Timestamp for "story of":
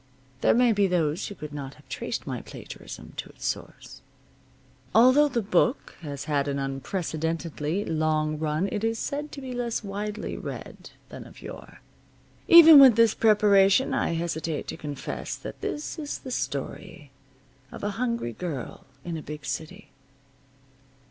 16.31-17.83